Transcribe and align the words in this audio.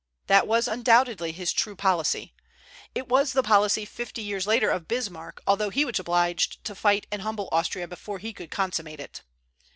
That 0.25 0.47
was 0.47 0.67
undoubtedly 0.67 1.31
his 1.31 1.53
true 1.53 1.75
policy. 1.75 2.33
It 2.95 3.07
was 3.07 3.33
the 3.33 3.43
policy 3.43 3.85
fifty 3.85 4.23
years 4.23 4.47
later 4.47 4.71
of 4.71 4.87
Bismarck, 4.87 5.43
although 5.45 5.69
he 5.69 5.85
was 5.85 5.99
obliged 5.99 6.63
to 6.65 6.73
fight 6.73 7.05
and 7.11 7.21
humble 7.21 7.49
Austria 7.51 7.87
before 7.87 8.17
he 8.17 8.33
could 8.33 8.49
consummate 8.49 8.99
it. 8.99 9.21